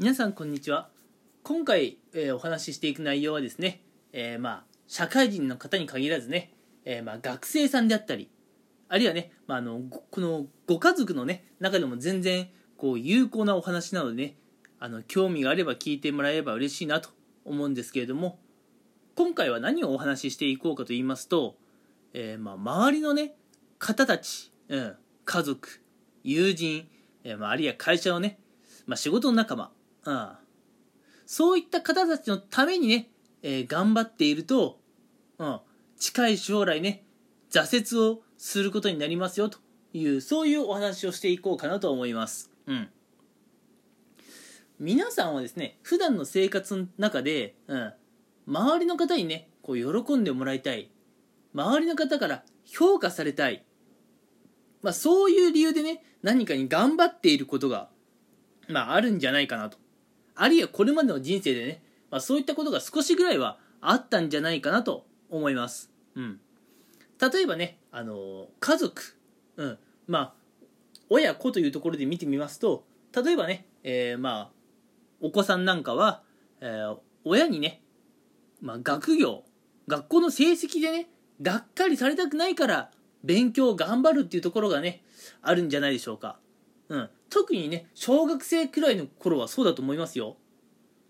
[0.00, 0.90] 皆さんこんにちは。
[1.42, 3.82] 今回、えーお話ししていく内容はですね、
[4.12, 6.52] えーまあ社会人の方に限らずね、
[6.84, 8.30] えーまあ学生さんであったり
[8.88, 9.80] あるいはね、まあ、あの
[10.12, 14.36] このご家族のね中でも全然こう有効なお話なのでね
[14.78, 17.10] あの興味があれば聞いてもらえれば嬉しいなと
[17.44, 18.38] 思うんですけれども
[19.16, 21.56] 今回は何をお話ししていこうかと言いますと、
[22.14, 23.34] えーまあ周りのね
[23.80, 25.82] 方たち、うん、家族
[26.22, 26.86] 友人、
[27.24, 28.38] えーまあ、あるいは会社のね、
[28.86, 29.72] まあ、仕事の仲間、
[30.08, 30.28] うん、
[31.26, 33.10] そういった方たちのためにね、
[33.42, 34.80] えー頑張っていると、
[35.38, 35.60] うん、
[35.98, 37.04] 近い将来ね
[37.50, 39.58] 挫折をすることになりますよと
[39.92, 42.50] いうそういうお話をしていこうかなと思います。
[42.66, 42.88] うん。
[44.80, 47.92] 皆さんはですね普段の生活の中で、うん、
[48.46, 50.90] 周りの方にねこう喜んでもらいたい。
[51.52, 53.62] 周りの方から評価されたい、
[54.80, 57.90] まあ、そういう理由でね何かに頑張っていることが、
[58.68, 59.76] まあ、あるんじゃないかなと。
[60.40, 66.40] あるいはこれまでの人生でね、まあ、そういったことが少しぐらいはあったんじゃないかなと思います、うん、
[67.20, 69.16] 例えばね、あの家族、
[69.56, 70.32] うん、まあ
[71.10, 74.58] 親子というところで見てみますと例えばね、えーまあ
[75.20, 76.22] お子さんなんかは、
[76.60, 77.82] えー親にね、
[78.62, 79.42] まあ、学業
[79.86, 81.08] 学校の成績でね
[81.42, 82.90] がっかりされたくないから
[83.22, 85.02] 勉強を頑張るっていうところがね
[85.42, 86.38] あるんじゃないでしょうか、
[86.88, 90.36] うん、特にね小学生くらいの頃はそうだと思いますよ。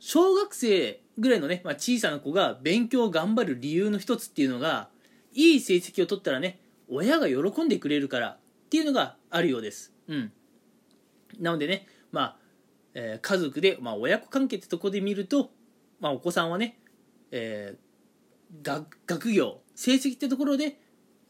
[0.00, 4.88] 小学生ぐらいのね、まあ、小さな子が勉強を頑張る理由の一つっていうのが
[5.32, 8.38] いい成績を取ったらね親が喜んでくれるからっ
[8.70, 9.92] ていうのがあるようです。
[10.08, 10.32] うん。
[11.40, 12.36] なのでねまあ、
[12.94, 15.50] えー家族で、まあ、親子関係ってとこで見ると、
[16.00, 16.78] まあ、お子さんはね、
[17.30, 17.88] えー
[18.62, 20.80] 学業成績ってところで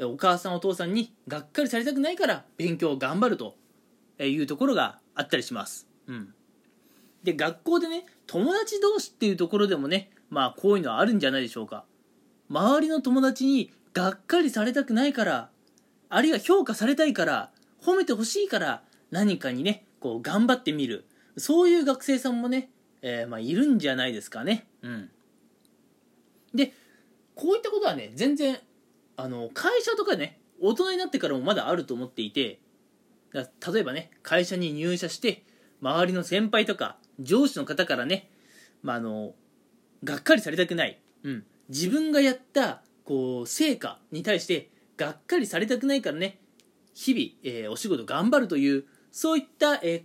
[0.00, 3.56] お母さんお父さんにがっかりされたくないから勉強を頑張ると。
[4.26, 6.34] いうところがあったりします、うん、
[7.22, 11.84] で学校でね友達同士っていうところでもねまあこういうのはあるんじゃないでしょうか。
[12.50, 15.50] 周りの友達にがっかりされたくないから
[16.08, 17.50] あるいは評価されたいから
[17.82, 21.04] 褒めてほしいから何かにねこう頑張ってみる。
[21.36, 22.70] そういう学生さんもね、
[23.00, 24.66] えーまあ、いるんじゃないですかね。
[24.82, 25.10] うん。
[26.54, 26.72] で
[27.34, 28.58] こういったことはね全然
[29.16, 32.58] あの会社とかね大人になってからもまだあると思っていて
[33.32, 35.44] だ例えばね会社に入社して
[35.80, 38.30] 周りの先輩とか上司の方からね、
[38.82, 39.34] まあ、あの
[40.04, 46.38] がっかりされたくない、うん、自分がやったこう成果に対してがっかりされたくないからね
[46.94, 50.02] 日々、えーお仕事頑張るというそういった、えー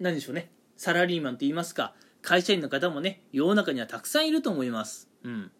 [0.00, 5.52] 何でしょうねサラリーマンといいますか会社員の方もね世の中にはたくさんいると思います、うん、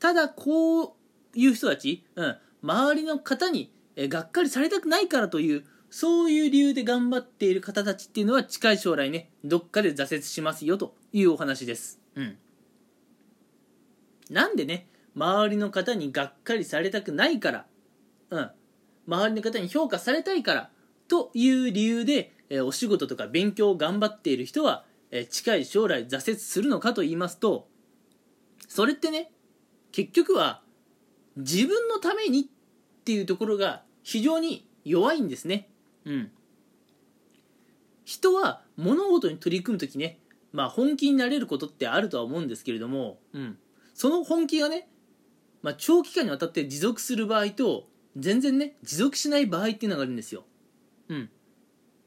[0.00, 0.92] ただこう
[1.34, 5.64] いう人たち、うん、周りの方に、えーがっかりされたくないからという
[5.98, 12.36] そういう理由で頑張っている方たちっていうのは近い将来ねどっかで挫折しますよというお話です、うん、
[14.28, 17.66] なんでね周りの方にがっかりされたくないから、
[18.28, 18.50] うん、
[19.08, 20.70] 周りの方に評価されたいから
[21.08, 27.68] という理由で、えーお仕事とか勉強を頑張っている人は、えー近い将来挫折するのかと言いますと
[28.68, 29.30] それってね
[29.92, 30.60] 結局は
[31.38, 32.44] 自分のためにっ
[33.06, 35.70] ていうところが非常に弱いんですね
[36.06, 36.30] うん。
[38.06, 40.20] 人は物事に取り組む時ね
[40.52, 43.58] まあ本気になれることってあるとは思うんですけれども、うん、
[43.92, 44.88] その本気がね、
[45.60, 50.44] まあ、長期間にわたって持続する場合と全然ね持続しない場合っていうのがあるんですよ、
[51.08, 51.30] うん、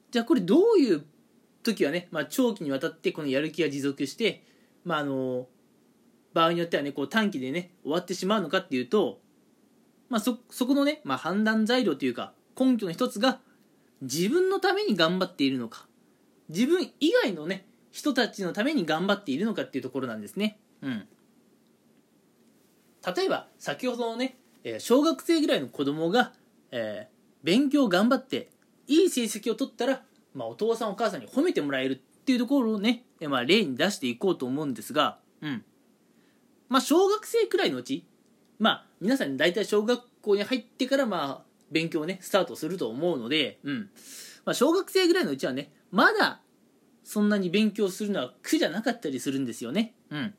[0.09, 1.03] じゃあこれどういう
[1.63, 4.43] 時はね、まあ、長期にわたってこのやる気が持続して、
[4.85, 5.47] まあ、あの
[6.33, 9.19] 場合によってはねこう短期でね終わってしまうのかっていうと、
[10.09, 13.41] まあ、そそこのね、まあ、判断材料というか根拠の一つが
[14.01, 15.87] 自分のために頑張っているのか。
[16.49, 20.59] 自分以外のね人たちのために頑張っているのかっていうところなんですね。
[20.81, 21.07] うん、
[23.15, 24.37] 例えば先ほどのね
[24.79, 26.33] 小学生ぐらいの子供が、
[26.71, 28.49] えー勉強頑張って
[28.87, 30.01] いい成績を取ったら、
[30.33, 35.63] まあ、お父さんお母さんに褒めてもらえるっていうところをね、まあ、例に出していこうと思うんですが、うん。
[36.67, 38.05] まあ、小学生くらいのうち、
[38.59, 43.89] まあ、皆さん大体小学校に入ってから、まあ、勉強をねスタートすると思うので、うん。
[44.45, 46.41] まあ、小学生ぐらいのうちはねまだ
[47.03, 49.95] そんなに勉強するのは苦じゃなかったりするんですよね。
[50.09, 50.33] うん。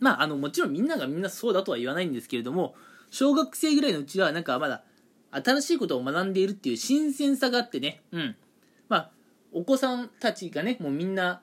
[0.00, 2.74] まあ、あのもちろんみんながみんなそうだとは言わないんですけれども
[3.10, 4.82] 小学生ぐらいのうちはなんかまだ
[5.30, 8.36] 新しいことを学んでいるっていう新鮮さがあってね、うん。
[8.88, 9.10] まあ、
[9.52, 11.40] お子さんたちがねもうみんな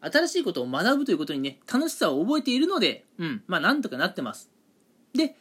[0.00, 3.42] 新しいことを学ぶということにね楽しさを覚えているので、うん。
[3.46, 4.50] まあ、なんとかなってます。
[5.14, 5.36] で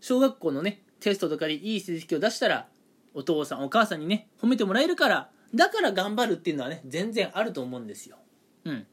[0.00, 2.68] 小学校のねテストとかでいい成績を出したら
[3.14, 8.16] お父さんお母さんにね褒めてもらえるからだから頑張るっていうのはね全然あると思うんですよ
[8.64, 8.86] うん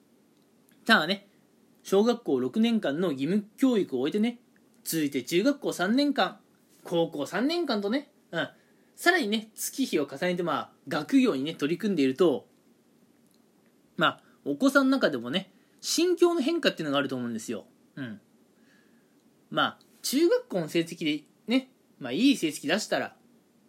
[0.86, 1.27] ただね
[1.83, 4.39] 小学校6年間の義務教育を終えてね
[4.83, 6.38] 続いて中学校3年間
[6.83, 8.50] 高校3年間とね、うん、
[8.95, 12.48] さらにね月日を重ねてまあ学業にね取り組んでいると
[13.98, 15.51] まあお子さんの中でもね
[15.81, 17.65] 心境の変化っていうのがあると思うんですよ。
[17.95, 18.19] うん。
[19.50, 21.26] まあ中学校の成績でね、
[22.00, 23.16] まあいい成績出したら、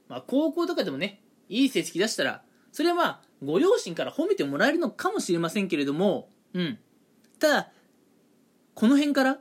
[0.09, 2.43] まあ高校とかでもね、いい成績出したら、
[2.73, 6.79] それはまあご両親から褒めてもらえるのかもしれませんけれども、うん。
[7.39, 7.73] ただ、
[8.75, 9.41] この辺から、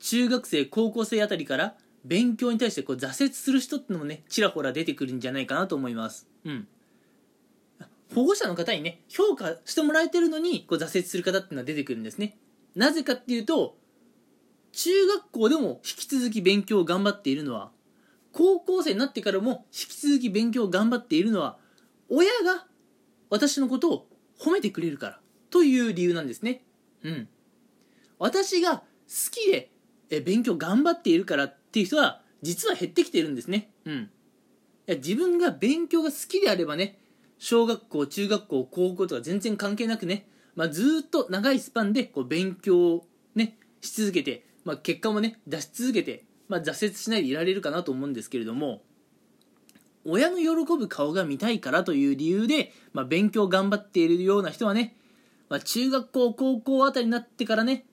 [0.00, 6.28] 中学生、高校生あたりから、勉強に対してこう挫折する人ってのもね、ちらほら出てくるんじゃないかなと思います。
[6.44, 6.68] うん。
[8.14, 12.38] 保護者の方にね、評価してもらえてるのに、こう挫折する方っていうのは出てくるんですね。
[12.76, 13.76] なぜかっていうと、
[14.72, 17.70] 中学校でも引き続き勉強を頑張っているのは、
[18.34, 21.56] 高校生になってからも引き続き勉強を頑張っているのは、
[22.08, 22.66] 親が
[23.30, 24.08] 私のことを
[24.38, 25.20] 褒めてくれるから
[25.50, 26.64] という理由なんですね。
[27.02, 27.28] うん。
[28.18, 28.82] 私が好
[29.30, 29.70] きで
[30.20, 33.70] 勉強頑張っているからっていう人は実は減ってきているんですね。
[33.84, 34.10] うん。
[34.86, 36.98] いや自分が勉強が好きであればね、
[37.38, 40.26] 小学校、中学校、高校とか全然関係なくね、
[40.56, 48.82] まあ、ずっと長いスパンでこう勉強をね、し続けて、まあ、結果もね、出し続けて、まあ、挫折しないでいられるかなと思うんですけれども、
[50.04, 54.96] 親の喜ぶ顔が見たいからという理由で、まあ、勉強頑張っているような人はね、
[55.48, 57.86] まあ、中学校、高校あたりになってからね、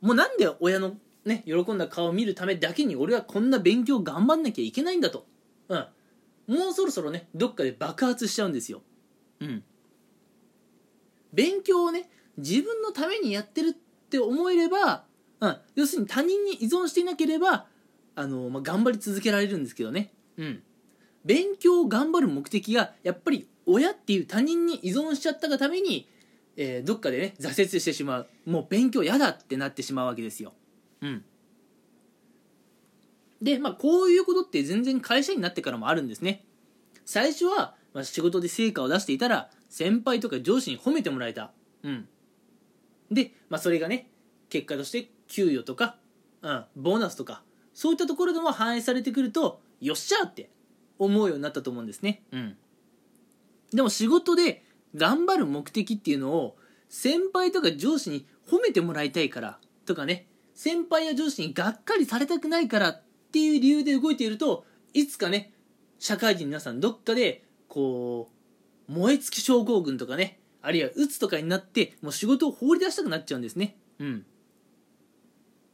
[0.00, 5.26] もうなんで親のね、喜んだ顔を見るためだけに俺はこんな勉強頑張んなきゃいけないんだと。
[5.68, 5.86] うん。
[6.46, 8.82] もうそろそろね、どっかで爆発しちゃうんですよ。
[9.40, 9.62] うん。
[11.34, 13.72] 勉強をね、自分のためにやってるっ
[14.08, 15.04] て思えれば、
[15.40, 17.66] うん、要するに他人に依存していなければ、
[18.14, 20.12] あの、まあ、頑張り続けられるんですけどね。
[20.36, 20.62] うん。
[21.24, 26.08] 勉強を頑張る目的が、やっぱり親っていう他人に依存しちゃったがために、
[26.56, 28.28] えー、どっかでね、挫折してしまう。
[28.46, 30.54] もう勉強嫌だってなってしまうわけですよ。
[31.02, 31.24] うん。
[33.40, 36.44] で、まあ、こういうことって全然会社になってからもあるんですね。
[37.04, 41.52] 最初は、まあ、仕事で成果を出していたら、先輩とか上司に褒めてもらえた。
[41.84, 42.08] うん。
[43.10, 44.10] で、まあ、それがね、
[44.48, 45.96] 結果として給与とか、
[46.42, 47.42] うん、ボーナスとか、
[47.74, 50.50] そういったところでも反映されてくると、よっしゃって
[50.98, 52.22] 思うようになったと思うんですね。
[52.32, 52.56] うん。
[53.72, 54.64] でも仕事で
[54.96, 56.56] 頑張る目的っていうのを、
[56.88, 60.26] 先輩とか上司に褒めてもらいたいからとかね、
[60.58, 65.52] 先輩や上司にがっかりされたくないからっていう理由で動いているといつかね
[66.00, 68.28] 社会人皆さんどっかでこ
[68.88, 74.26] う燃え尽き症候群とかねあるいはうつとかになってもう仕事を放り出したくなっちゃうんですねうん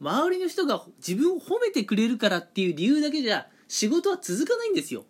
[0.01, 5.05] 周りの人が自分を褒めてくれるからっていう理由だけじゃ仕事は続かないんですよ。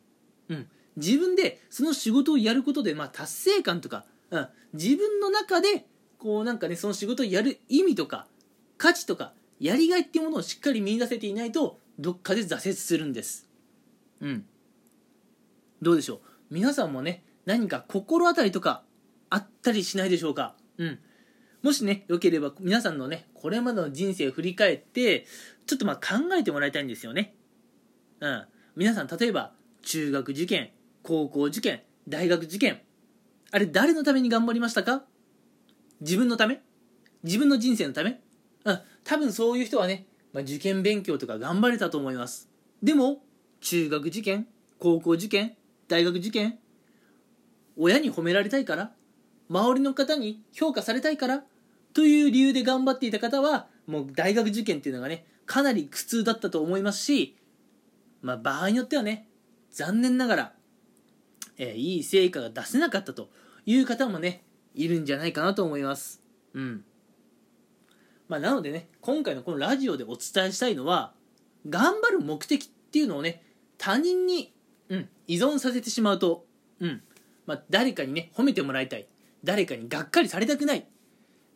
[0.50, 0.68] うん。
[0.96, 5.86] 自分でその仕事をやることで、まあ、達成感とか、うん、自分の中で
[6.18, 8.28] こうなんかねその仕事をやる意味とか
[8.78, 13.50] 価値とかやりがいっていうものをしっかり見出せていないとどっかで挫折するんです。
[14.22, 14.46] うん。
[15.82, 16.20] どうでしょう？
[16.50, 18.84] 皆さんもね何か心当たりとか
[19.30, 20.56] あったりしないでしょうか？
[20.78, 21.00] うん。
[21.62, 25.28] もしねよければ皆さんのねこれまでの人生を振り返って
[25.68, 27.36] ちょっとまあ考えてもらいたいんですよね。
[28.20, 28.46] うん。
[28.76, 29.52] 皆さん例えば
[29.84, 30.72] 中学受験
[31.04, 32.82] 高校受験大学受験
[33.52, 35.04] あれ誰のために頑張りましたか？
[36.02, 36.60] 自分のため？
[37.22, 38.20] 自分の人生のため？
[38.64, 42.50] うん、多分そういう人はね、まあ、受験勉強とか頑張れたと思います。
[42.82, 43.22] でも、
[43.62, 44.48] 中学受験、
[44.80, 45.56] 高校受験、
[45.88, 46.58] 大学受験、
[47.78, 48.92] 親に褒められたいから、
[49.52, 51.44] 周りの方に評価されたいから、
[51.96, 57.36] という理由で頑張っていた方は、もう大学受験っていうのがね、かなり苦痛だったと思いますし、
[58.22, 59.28] まあ場合によってはね、
[59.72, 60.54] 残念ながら、
[61.58, 63.30] えー、いい成果が出せなかったと
[63.66, 64.44] いう方もね、
[64.76, 66.22] いるんじゃないかなと思います。
[66.54, 66.86] うん。
[68.28, 71.14] まあ、なのでね今回のこのラジオでお伝えしたいのは
[71.70, 73.44] 頑張る目的っていうのをね
[73.78, 74.54] 他人に、
[74.90, 76.46] うん、依存させてしまうと、
[76.80, 77.02] うん
[77.46, 79.08] まあ、誰かにね褒めてもらいたい
[79.44, 80.86] 誰かにがっかりされたくない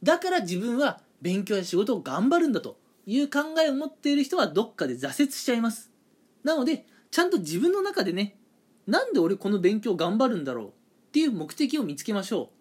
[0.04, 5.92] だから自分は勉強や仕事を頑張るんだという考えを持っている人はどっかで挫折しちゃいます。
[6.44, 8.38] なのでちゃんと自分の中でね
[8.88, 10.72] なんで俺この勉強頑張るんだろうっ
[11.12, 12.60] ていう目的を見つけましょう。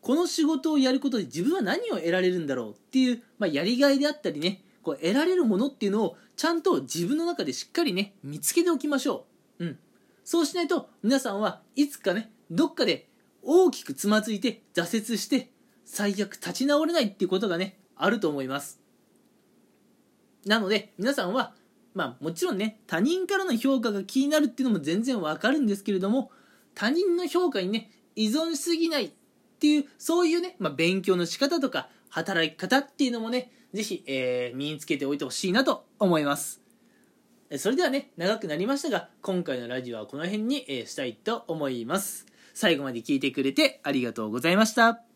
[0.00, 9.26] この仕事をやることで自分は何を得られるんだろうっていう、まあ、やりがいであったりねこう得られるものっていうのをちゃんと自分の中でしっかりね見つけておきましょ
[9.58, 9.78] う、うん、
[10.22, 13.08] そうしないと皆さんはいつかねどっかで
[13.42, 15.50] 大きくつまずいて挫折して
[15.86, 18.80] 最悪立ち直れないっていうことがねあると思います。
[20.44, 21.54] なので皆さんは
[21.94, 26.30] まあもちろんね他人からの評価が気になるっていうのも全然わかるんですけれども
[26.74, 29.10] 他人の評価にね依存しすぎないっ
[29.58, 36.62] ていうそういうね、まあ、勉強の仕方とか働き方っていうのもねぜひ、えー身につけておいてほしいなと思います。
[37.58, 42.26] それではね長くなりましたが今回のラジオはこの辺に、えーしたいと思います。
[42.54, 45.15] 最後まで聞いてくれてありがとうございました。